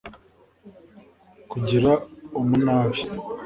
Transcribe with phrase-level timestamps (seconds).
[1.51, 1.91] Kugira
[2.39, 3.01] umunabi